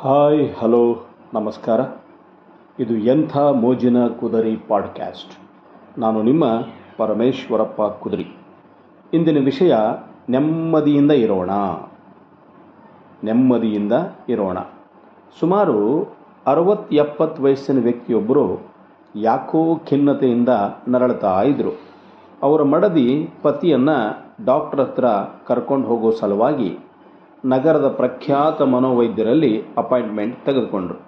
Hi, 0.00 0.54
hello, 0.58 1.06
ನಮಸ್ಕಾರ. 1.34 1.80
ಇದು 2.82 2.96
ಎಂಥ 2.96 3.36
ಮೋಜಿನ 3.36 4.06
ಕುದರಿ 4.06 4.56
ಪಾಡ್ಕ್ಯಾಸ್ಟ್. 4.56 5.38
ನಾನು 5.98 6.22
ನಿಮ್ಮ 6.22 6.44
ಪರಮೇಶ್ವರಪ್ಪ 6.96 7.82
ಕುದರಿ. 7.82 8.26
ಇಂದಿನ 9.14 9.44
ವಿಷಯ, 9.44 9.74
ನೆಮ್ಮದಿಯಿಂದ 10.28 11.10
ಇರೋಣ. 11.10 11.50
ನೆಮ್ಮದಿಯಿಂದ 13.24 13.92
ಇರೋಣ. 14.28 14.58
ಸುಮಾರು 15.40 16.08
ಅರವತ್ತು 16.46 16.96
ಎಪ್ಪತ್ತು 16.96 17.42
ವಯಸ್ಸಿನ 17.42 17.82
ವ್ಯಕ್ತಿಯೊಬ್ಬರು 17.82 18.66
ಯಾಕೋ 19.16 19.76
ಖಿನ್ನತೆಯಿಂದ 19.76 20.48
ನರಳುತ್ತಾ 20.88 21.42
ಇದ್ದರು 21.42 21.80
ಅವರ 22.42 22.62
ಮಡದಿ 22.62 23.30
ಪತಿಯನ್ನು 23.42 24.26
ಡಾಕ್ಟರ್ 24.44 24.80
ಹತ್ರ 24.80 25.04
ಕರ್ಕೊಂಡು 25.46 25.88
ಹೋಗೋ 25.88 26.10
ಸಲುವಾಗಿ 26.10 26.78
ನಗರದ 27.46 27.88
ಪ್ರಖ್ಯಾತ 27.88 28.62
ಮನೋವೈದ್ಯರಲ್ಲಿ 28.62 29.64
ಅಪಾಯಿಂಟ್ಮೆಂಟ್ 29.78 30.44
ತೆಗೆದುಕೊಂಡ್ರು. 30.44 31.00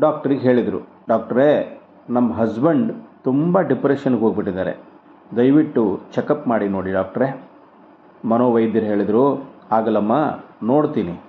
ಡಾಕ್ಟ್ರಿಗೆ 0.00 0.40
ಹೇಳಿದರು, 0.40 0.88
ಡಾಕ್ಟ್ರೇ 1.08 1.82
ನಮ್ಮ 2.10 2.34
ಹಸ್ಬೆಂಡ್ 2.34 2.92
ತುಂಬ 3.24 3.60
ಡಿಪ್ರೆಷನ್ಗೆ 3.60 4.20
ಹೋಗ್ಬಿಟ್ಟಿದ್ದಾರೆ. 4.20 4.76
ದಯವಿಟ್ಟು 5.36 6.00
ಚೆಕಪ್ 6.14 6.48
ಮಾಡಿ 6.48 6.68
ನೋಡಿ 6.68 6.92
ಡಾಕ್ಟ್ರೇ. 6.92 7.48
ಮನೋವೈದ್ಯರು 8.24 8.86
ಹೇಳಿದರು 8.86 9.50
ಆಗಲಮ್ಮ 9.72 10.12
ನೋಡ್ತೀನಿ. 10.62 11.20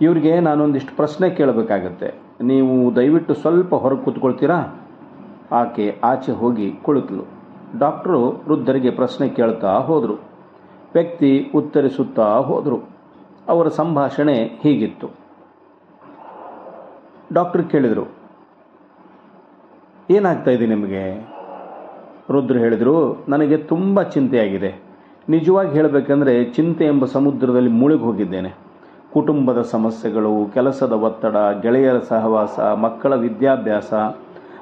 ಇವ್ರಿಗೆ 0.00 0.40
ನಾನೊಂದಿಷ್ಟು 0.40 0.96
ಪ್ರಶ್ನೆ 0.96 1.30
ಕೇಳಬೇಕಾಗತ್ತೆ. 1.30 2.14
ನೀವು 2.44 2.96
ದಯವಿಟ್ಟು 2.96 3.34
ಸ್ವಲ್ಪ 3.34 3.74
ಹೊರಗೆ 3.74 4.04
ಕೂತ್ಕೊಳ್ತೀರಾ? 4.04 4.86
ಆಕೆ 5.52 6.00
ಆಚೆ 6.04 6.32
ಹೋಗಿ 6.32 6.72
ಕುಳಿತಳು. 6.72 7.24
ಡಾಕ್ಟ್ರು 7.78 8.28
ವೃದ್ಧರಿಗೆ 8.48 8.90
ಪ್ರಶ್ನೆ 8.90 9.28
ಕೇಳ್ತಾ 9.28 9.78
ಹೋದರು. 9.78 10.14
ವ್ಯಕ್ತಿ 10.94 11.50
ಉತ್ತರಿಸುತ್ತಾ 11.54 12.36
ಹೋದರು. 12.38 12.93
ಅವರ 13.48 13.68
ಸಂಭಾಷಣೆ 13.68 14.36
ಹೀಗಿತ್ತು. 14.62 15.08
ಡಾಕ್ಟ್ರ್ 17.32 17.64
ಕೇಳಿದರು, 17.64 18.04
ಏನಾಗ್ತಾ 20.10 20.50
ಇದೆ 20.50 20.66
ನಿಮಗೆ? 20.66 21.04
ರುದ್ರ 22.30 22.56
ಹೇಳಿದರು, 22.56 22.96
ನನಗೆ 23.28 23.56
ತುಂಬ 23.72 24.02
ಚಿಂತೆಯಾಗಿದೆ. 24.14 24.70
ನಿಜವಾಗಿ 25.28 25.70
ಹೇಳಬೇಕಂದ್ರೆ 25.70 26.34
ಚಿಂತೆ 26.44 26.84
ಎಂಬ 26.84 27.04
ಸಮುದ್ರದಲ್ಲಿ 27.04 27.70
ಮುಳುಗಿ 27.70 28.02
ಹೋಗಿದ್ದೇನೆ. 28.02 28.50
ಕುಟುಂಬದ 29.12 29.60
ಸಮಸ್ಯೆಗಳು, 29.74 30.32
ಕೆಲಸದ 30.54 30.94
ಒತ್ತಡ, 31.06 31.36
ಗೆಳೆಯರ 31.62 31.98
ಸಹವಾಸ, 31.98 32.58
ಮಕ್ಕಳ 32.84 33.14
ವಿದ್ಯಾಭ್ಯಾಸ, 33.16 33.92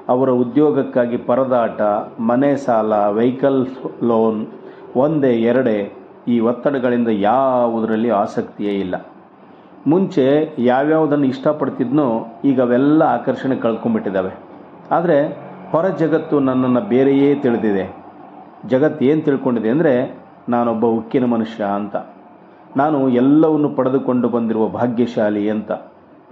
ಅವರ 0.09 0.31
ಉದ್ಯೋಗಕ್ಕಾಗಿ 0.43 1.17
ಪರದಾಟ, 1.17 1.81
ಮನೆ 2.31 2.53
ಸಾಲ, 2.57 2.93
ವೆಹಿಕಲ್ 3.09 3.61
ಲೋನ್, 4.03 4.41
ಒಂದೇ, 4.97 5.33
ಎರಡೇ 5.43 5.79
ಈ 6.29 6.41
ಒತ್ತಡಗಳಿಂದ 6.41 7.09
ಯಾವುದರಲ್ಲಿ 7.09 8.11
ಆಸಕ್ತಿಯೇ 8.11 8.75
ಇಲ್ಲ. 8.81 8.95
ಮುಂಚೆ 9.87 10.55
ಯಾವ್ಯಾವುದನ್ನು 10.59 11.27
ಇಷ್ಟಪಡ್ತಿದ್ನೋ 11.27 12.27
ಈಗ 12.45 12.63
ಅವೆಲ್ಲ 12.63 13.03
ಆಕರ್ಷಣೆ 13.03 13.57
ಕಳ್ಕೊಂಡ್ಬಿಟ್ಟಿದ್ದಾವೆ. 13.57 14.39
ಆದರೆ 14.91 15.29
ಹೊರ 15.71 15.89
ಜಗತ್ತು 15.89 16.41
ನನ್ನನ್ನು 16.41 16.81
ಬೇರೆಯೇ 16.81 17.35
ತಿಳಿದಿದೆ. 17.35 17.97
ಜಗತ್ತು 18.69 19.05
ಏನು 19.05 19.21
ತಿಳ್ಕೊಂಡಿದೆ 19.21 19.69
ಅಂದರೆ 19.69 20.23
ನಾನೊಬ್ಬ 20.49 20.87
ಉಕ್ಕಿನ 20.87 21.25
ಮನುಷ್ಯ 21.25 21.65
ಅಂತ. 21.65 21.97
ನಾನು 22.77 23.09
ಎಲ್ಲವನ್ನು 23.09 23.69
ಪಡೆದುಕೊಂಡು 23.69 24.29
ಬಂದಿರುವ 24.29 24.69
ಭಾಗ್ಯಶಾಲಿ 24.69 25.51
ಅಂತ. 25.51 25.73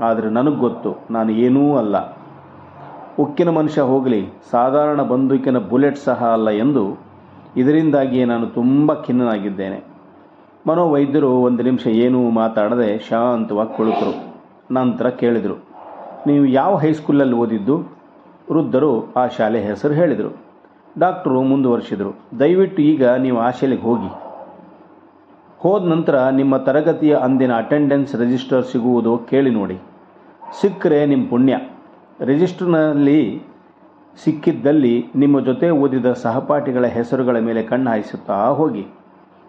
ಆದರೆ 0.00 0.30
ನನಗೆ 0.30 0.56
ಗೊತ್ತು, 0.56 0.97
ನಾನು 1.10 1.32
ಏನೂ 1.32 1.77
ಅಲ್ಲ. 1.77 1.97
ಉಕ್ಕಿನ 3.19 3.48
ಮನುಷ್ಯ 3.48 3.80
ಹೋಗಲಿ, 3.80 4.27
ಸಾಧಾರಣ 4.50 5.02
ಬಂದೂಕಿನ 5.02 5.58
ಬುಲೆಟ್ 5.58 5.98
ಸಹ 5.98 6.30
ಅಲ್ಲ 6.32 6.48
ಎಂದು 6.50 7.09
ಇದರಿಂದಾಗಿಯೇ 7.56 8.24
ನಾನು 8.24 8.46
ತುಂಬ 8.46 8.94
ಖಿನ್ನನಾಗಿದ್ದೇನೆ. 8.94 9.78
ಮನೋವೈದ್ಯರು 10.66 11.28
ಒಂದು 11.28 11.62
ನಿಮಿಷ 11.62 11.86
ಏನೂ 11.86 12.30
ಮಾತಾಡದೆ 12.30 12.98
ಶಾಂತವಾಗಿ 13.08 13.76
ಕುಳಿತರು. 13.76 14.12
ನಂತರ 14.74 15.08
ಕೇಳಿದರು, 15.08 15.56
ನೀವು 16.26 16.44
ಯಾವ 16.46 16.76
ಹೈಸ್ಕೂಲಲ್ಲಿ 16.76 17.36
ಓದಿದ್ದು? 17.36 17.76
ವೃದ್ಧರು 18.52 19.12
ಆ 19.12 19.26
ಶಾಲೆ 19.26 19.62
ಹೆಸರು 19.62 19.94
ಹೇಳಿದರು. 19.94 20.30
ಡಾಕ್ಟರು 20.98 21.42
ಮುಂದುವರಿಸಿದರು, 21.42 22.12
ದಯವಿಟ್ಟು 22.38 22.82
ಈಗ 22.82 23.04
ನೀವು 23.04 23.38
ಆ 23.38 23.50
ಶಾಲೆಗೆ 23.50 23.82
ಹೋಗಿ. 23.82 24.10
ಹೋದ 25.58 25.88
ನಂತರ 25.88 26.28
ನಿಮ್ಮ 26.28 26.56
ತರಗತಿಯ 26.56 27.14
ಅಂದಿನ 27.16 27.52
ಅಟೆಂಡೆನ್ಸ್ 27.56 28.16
ರಿಜಿಸ್ಟರ್ 28.16 28.64
ಸಿಗುವುದು 28.64 29.19
ಕೇಳಿ 29.19 29.50
ನೋಡಿ. 29.50 29.76
ಸಿಕ್ಕರೆ 30.60 31.06
ನಿಮ್ಮ 31.06 31.28
ಪುಣ್ಯ. 31.28 31.54
ರಿಜಿಸ್ಟರ್ನಲ್ಲಿ 32.25 33.42
ಸಿಕ್ಕಿದ್ದಲ್ಲಿ 34.16 35.06
ನಿಮ್ಮ 35.16 35.41
ಜೊತೆ 35.41 35.71
ಓದಿದ 35.71 36.12
ಸಹಪಾಠಿಗಳ 36.12 36.87
ಹೆಸರುಗಳ 36.87 37.38
ಮೇಲೆ 37.38 37.62
ಕಣ್ಣು 37.62 37.91
ಹಾಯಿಸುತ್ತಾ 37.91 38.48
ಹೋಗಿ. 38.48 38.87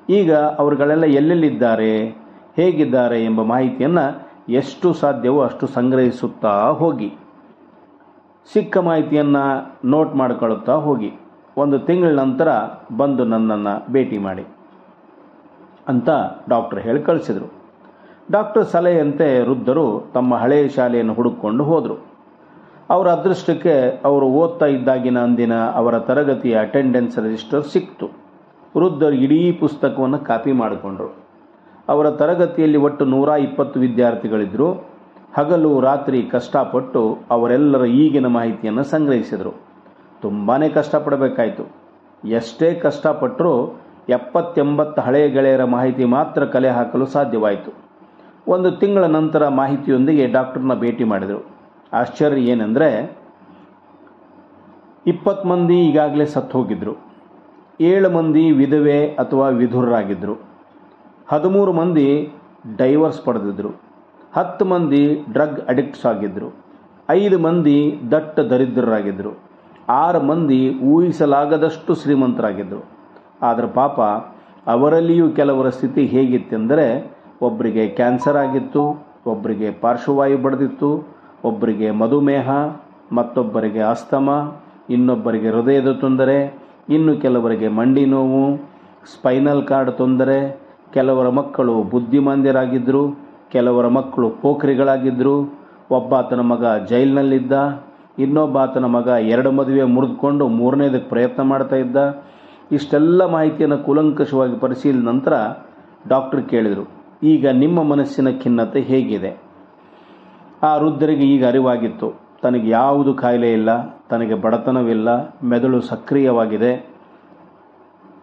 ಈಗ 0.10 0.34
ಅವರುಗಳೆಲ್ಲ 0.34 1.04
ಎಲ್ಲೆಲ್ಲಿದ್ದಾರೆ, 1.04 2.06
ಹೇಗಿದ್ದಾರೆ 2.56 3.26
ಎಂಬ 3.26 3.42
ಮಾಹಿತಿಯನ್ನು 3.42 4.32
ಎಷ್ಟು 4.50 4.94
ಸಾಧ್ಯವೋ 4.94 5.42
ಅಷ್ಟು 5.42 5.68
ಸಂಗ್ರಹಿಸುತ್ತಾ 5.68 6.70
ಹೋಗಿ. 6.70 7.14
ಸಿಕ್ಕ 8.54 8.78
ಮಾಹಿತಿಯನ್ನು 8.78 9.74
ನೋಟ್ 9.86 10.16
ಮಾಡಿಕೊಳ್ಳುತ್ತಾ 10.16 10.74
ಹೋಗಿ. 10.74 11.12
ಒಂದು 11.58 11.80
ತಿಂಗಳ 11.80 12.10
ನಂತರ 12.10 12.48
ಬಂದು 12.98 13.26
ನನ್ನನ್ನು 13.26 13.94
ಭೇಟಿ 13.94 14.18
ಮಾಡಿ 14.18 14.46
ಅಂತ 15.88 16.10
ಡಾಕ್ಟರ್ 16.50 16.80
ಹೇಳಿ 16.80 17.02
ಕಳಿಸಿದರು. 17.02 17.54
ಡಾಕ್ಟರ್ 18.32 18.66
ಸಲಹೆಯಂತೆ 18.66 19.50
ವೃದ್ಧರು 19.50 20.12
ತಮ್ಮ 20.14 20.36
ಹಳೆಯ 20.36 20.68
ಶಾಲೆಯನ್ನು 20.68 21.14
ಹುಡುಕೊಂಡು 21.14 21.64
ಹೋದರು. 21.64 22.11
ಅವರ 22.92 23.08
ಅದೃಷ್ಟಕ್ಕೆ 23.08 24.02
ಅವರು 24.06 24.26
ಓದ್ತಾ 24.28 24.66
ಇದ್ದಾಗಿನ 24.66 25.20
ಅಂದಿನ 25.20 25.54
ಅವರ 25.60 26.00
ತರಗತಿಯ 26.00 26.60
ಅಟೆಂಡೆನ್ಸ್ 26.60 27.20
ರಿಜಿಸ್ಟರ್ 27.20 27.64
ಸಿಕ್ತು. 27.64 28.08
ವೃದ್ಧರು 28.78 29.16
ಇಡೀ 29.16 29.52
ಪುಸ್ತಕವನ್ನು 29.52 30.20
ಕಾಪಿ 30.20 30.52
ಮಾಡಿಕೊಂಡರು. 30.52 31.16
ಅವರ 31.90 32.10
ತರಗತಿಯಲ್ಲಿ 32.10 32.78
ಒಟ್ಟು 32.78 33.06
ನೂರ 33.06 33.30
ಇಪ್ಪತ್ತು 33.30 33.80
ವಿದ್ಯಾರ್ಥಿಗಳಿದ್ದರು 33.80 34.92
ಹಗಲು 35.34 35.82
ರಾತ್ರಿ 35.82 36.22
ಕಷ್ಟಪಟ್ಟು 36.24 37.18
ಅವರೆಲ್ಲರ 37.30 37.86
ಈಗಿನ 37.86 38.28
ಮಾಹಿತಿಯನ್ನು 38.28 38.84
ಸಂಗ್ರಹಿಸಿದರು. 38.84 39.54
ತುಂಬಾ 40.22 40.58
ಕಷ್ಟಪಡಬೇಕಾಯಿತು. 40.74 41.64
ಎಷ್ಟೇ 42.28 42.74
ಕಷ್ಟಪಟ್ಟರೂ 42.74 43.54
ಎಪ್ಪತ್ತೆಂಬತ್ತು 44.10 45.02
ಹಳೆಯ 45.02 45.30
ಗೆಳೆಯರ 45.30 45.64
ಮಾಹಿತಿ 45.64 46.06
ಮಾತ್ರ 46.06 46.46
ಕಲೆ 46.46 46.70
ಹಾಕಲು 46.70 47.06
ಸಾಧ್ಯವಾಯಿತು. 47.06 47.72
ಒಂದು 48.48 48.72
ತಿಂಗಳ 48.72 49.04
ನಂತರ 49.04 49.48
ಮಾಹಿತಿಯೊಂದಿಗೆ 49.48 50.28
ಡಾಕ್ಟರ್ನ 50.28 50.74
ಭೇಟಿ 50.74 51.04
ಮಾಡಿದರು. 51.04 51.51
ಆಶ್ಚರ್ಯ 51.92 52.52
ಏನಂದರೆ 52.52 52.90
ಇಪ್ಪತ್ತು 55.06 55.46
ಮಂದಿ 55.50 55.78
ಈಗಾಗಲೇ 55.82 56.26
ಸತ್ತು 56.34 56.56
ಹೋಗಿದ್ದರು 56.58 56.94
ಏಳು 57.84 58.10
ಮಂದಿ 58.10 58.44
ವಿಧವೆ 58.60 58.98
ಅಥವಾ 59.16 59.48
ವಿಧುರರಾಗಿದ್ದರು 59.60 60.36
ಹದಿಮೂರು 61.28 61.72
ಮಂದಿ 61.74 62.08
ಡೈವರ್ಸ್ 62.80 63.22
ಪಡೆದಿದ್ದರು 63.26 63.72
ಹತ್ತು 64.34 64.66
ಮಂದಿ 64.66 65.04
ಡ್ರಗ್ 65.32 65.60
ಅಡಿಕ್ಟ್ಸ್ 65.70 66.06
ಆಗಿದ್ದರು 66.06 66.50
ಐದು 67.10 67.38
ಮಂದಿ 67.40 67.78
ದಟ್ಟ 68.12 68.40
ದರಿದ್ರರಾಗಿದ್ದರು 68.52 69.32
ಆರು 69.96 70.20
ಮಂದಿ 70.22 70.60
ಊಹಿಸಲಾಗದಷ್ಟು 70.92 71.94
ಶ್ರೀಮಂತರಾಗಿದ್ದರು 71.96 72.84
ಆದರೆ 73.42 73.70
ಪಾಪ 73.74 73.98
ಅವರಲ್ಲಿಯೂ 74.68 75.28
ಕೆಲವರ 75.32 75.68
ಸ್ಥಿತಿ 75.70 76.04
ಹೇಗಿತ್ತೆಂದರೆ 76.08 76.86
ಒಬ್ಬರಿಗೆ 77.42 77.84
ಕ್ಯಾನ್ಸರ್ 77.96 78.38
ಆಗಿತ್ತು 78.38 78.84
ಒಬ್ಬರಿಗೆ 79.26 79.70
ಪಾರ್ಶ್ವವಾಯು 79.82 80.38
ಬಡ್ದಿತ್ತು 80.38 80.90
ಒಬ್ಬರಿಗೆ 81.46 81.92
ಮಧುಮೇಹ, 81.92 82.50
ಮತ್ತೊಬ್ಬರಿಗೆ 83.12 83.82
ಅಸ್ತಮ, 83.94 84.30
ಇನ್ನೊಬ್ಬರಿಗೆ 84.90 85.50
ಹೃದಯದ 85.50 85.92
ತೊಂದರೆ, 86.04 86.38
ಇನ್ನು 86.90 87.14
ಕೆಲವರಿಗೆ 87.22 87.68
ಮಂಡಿ 87.68 88.06
ನೋವು, 88.06 88.44
ಸ್ಪೈನಲ್ 89.14 89.64
ಕಾರ್ಡ್ 89.64 89.92
ತೊಂದರೆ, 89.92 90.38
ಕೆಲವರ 90.94 91.28
ಮಕ್ಕಳು 91.30 91.76
ಬುದ್ಧಿಮಾಂದ್ಯರಾಗಿದ್ದರು 91.84 93.04
ಕೆಲವರ 93.52 93.86
ಮಕ್ಕಳು 93.88 94.28
ಪೋಖ್ರಿಗಳಾಗಿದ್ದರು 94.42 95.36
ಒಬ್ಬಾತನ 95.92 96.42
ಮಗ 96.52 96.66
ಜೈಲಿನಲ್ಲಿದ್ದ, 96.90 97.54
ಇನ್ನೊಬ್ಬಾತನ 98.20 98.86
ಮಗ 98.86 99.08
ಎರಡು 99.34 99.50
ಮದುವೆ 99.52 99.84
ಮುರಿದುಕೊಂಡು 99.96 100.48
ಮೂರನೇದಕ್ಕೆ 100.60 101.10
ಪ್ರಯತ್ನ 101.10 101.42
ಮಾಡ್ತಾ 101.42 101.76
ಇದ್ದ. 101.76 101.98
ಇಷ್ಟೆಲ್ಲ 102.72 103.22
ಮಾಹಿತಿಯನ್ನು 103.26 103.78
ಕೂಲಂಕಷವಾಗಿ 103.78 104.56
ಪರಿಶೀಲಿಸಿದ 104.60 105.08
ನಂತರ 105.08 105.34
ಡಾಕ್ಟರ್ 106.08 106.42
ಕೇಳಿದರು, 106.44 106.86
ಈಗ 107.24 107.46
ನಿಮ್ಮ 107.64 107.84
ಮನಸ್ಸಿನ 107.84 108.30
ಖಿನ್ನತೆ 108.44 108.82
ಹೇಗಿದೆ? 108.82 109.32
ಆ 110.64 110.78
ವೃದ್ಧರಿಗೆ 110.78 111.24
ಈಗ 111.24 111.48
ಅರಿವಾಗಿತ್ತು. 111.48 112.14
ತನಗೆ 112.42 112.70
ಯಾವುದು 112.70 113.14
ಕಾಯಿಲೆ 113.14 113.54
ಇಲ್ಲ, 113.54 113.90
ತನಗೆ 114.10 114.36
ಬಡತನವಿಲ್ಲ, 114.36 115.36
ಮೆದುಳು 115.44 115.82
ಸಕ್ರಿಯವಾಗಿದೆ. 115.82 116.90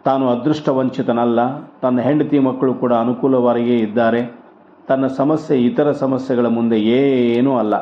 ತಾನು 0.05 0.29
ಅದೃಷ್ಟ 0.29 0.69
ವಂಚಿತನಲ್ಲ 0.69 1.65
ತನ್ನ 1.65 2.01
ಹೆಂಡತಿ 2.01 2.39
ಮಕ್ಕಳು 2.39 2.75
ಕೂಡ 2.75 2.93
ಅನುಕೂಲವಾಗಿಯೇ 2.93 3.79
ಇದ್ದಾರೆ. 3.79 4.41
ತನ್ನ 4.89 5.07
ಸಮಸ್ಯೆ 5.07 5.65
ಇತರ 5.65 5.93
ಸಮಸ್ಯೆಗಳ 5.93 6.47
ಮುಂದೆ 6.47 6.81
ಏನೂ 6.81 7.59
ಅಲ್ಲ. 7.59 7.75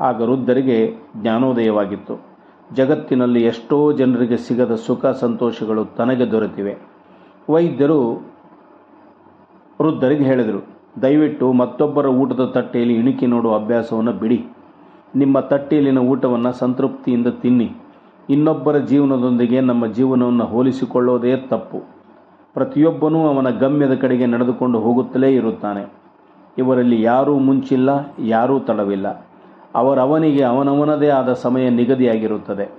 ಆಗ 0.00 0.20
ವೃದ್ಧರಿಗೆ 0.20 0.96
ಜ್ಞಾನೋದಯವಾಗಿತ್ತು. 1.16 2.20
ಜಗತ್ತಿನಲ್ಲಿ 2.74 3.44
ಎಷ್ಟೋ 3.44 3.92
ಜನರಿಗೆ 3.92 4.36
ಸಿಗದ 4.36 4.74
ಸುಖ 4.74 5.06
ಸಂತೋಷಗಳು 5.06 5.84
ತನಗೆ 5.84 6.30
ದೊರೆತಿವೆ. 6.30 6.78
ವೈದ್ಯರು 7.50 8.12
ವೃದ್ಧರಿಗೆ 9.82 10.24
ಹೇಳಿದರು 10.24 10.73
ದಯವಿಟ್ಟು 11.02 11.52
ಮತ್ತೊಬ್ಬರ 11.52 12.06
ಊಟದ 12.06 12.44
ತಟ್ಟೆಯಲ್ಲಿ 12.44 12.94
ಇಣುಕಿ 12.94 13.26
ನೋಡುವ 13.26 13.54
ಅಭ್ಯಾಸವನ್ನು 13.54 14.12
ಬಿಡಿ. 14.12 14.44
ನಿಮ್ಮ 15.16 15.40
ತಟ್ಟೆಯಲ್ಲಿನ 15.40 15.98
ಊಟವನ್ನು 15.98 16.52
ಸಂತೃಪ್ತಿಯಿಂದ 16.52 17.26
ತಿನ್ನಿ. 17.26 17.72
ಇನ್ನೊಬ್ಬರ 18.30 18.78
ಜೀವನದೊಂದಿಗೆ 18.78 19.60
ನಮ್ಮ 19.60 19.86
ಜೀವನವನ್ನು 19.86 20.44
ಹೋಲಿಸಿಕೊಳ್ಳೋದೇ 20.44 21.36
ತಪ್ಪು. 21.36 21.78
ಪ್ರತಿಯೊಬ್ಬನೂ 22.54 23.26
ಅವನ 23.26 23.50
ಗಮ್ಯದ 23.50 23.94
ಕಡೆಗೆ 23.94 24.26
ನಡೆದುಕೊಂಡು 24.26 24.78
ಹೋಗುತ್ತಲೇ 24.78 25.34
ಇರುತ್ತಾನೆ. 25.34 25.92
ಇವರಲ್ಲಿ 26.58 27.02
ಯಾರೂ 27.02 27.38
ಮುಂಚಿಲ್ಲ, 27.38 28.14
ಯಾರೂ 28.18 28.58
ತಡವಿಲ್ಲ. 28.60 29.26
ಅವರವನಿಗೆ 29.74 30.42
ಅವನವನದೇ 30.42 31.08
ಆದ 31.08 31.32
ಸಮಯ 31.32 31.68
ನಿಗದಿಯಾಗಿರುತ್ತದೆ. 31.68 32.70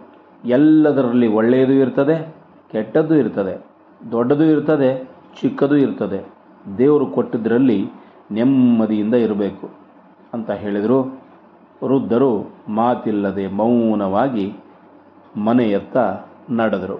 ಎಲ್ಲದರಲ್ಲಿ 0.45 1.27
ಒಳ್ಳೆಯದು 1.27 1.73
ಇರ್ತದೆ, 1.73 2.35
ಕೆಟ್ಟದ್ದು 2.71 3.15
ಇರ್ತದೆ, 3.15 3.65
ದೊಡ್ಡದು 4.11 4.43
ಇರ್ತದೆ, 4.43 5.09
ಚಿಕ್ಕದು 5.41 5.77
ಇರ್ತದೆ. 5.77 6.35
ದೇವರು 6.77 7.05
ಕೊಟ್ಟಿದ್ದರಲ್ಲಿ 7.05 7.89
ನೆಮ್ಮದಿಯಿಂದ 8.31 9.13
ಇರಬೇಕು 9.13 9.69
ಅಂತ 10.33 10.51
ಹೇಳಿದರು. 10.51 11.21
ವೃದ್ಧರು 11.83 12.55
ಮಾತಿಲ್ಲದೆ 12.69 13.47
ಮೌನವಾಗಿ 13.47 14.53
ಮನೆಯತ್ತ 15.37 15.97
ನಡೆದರು. 16.49 16.99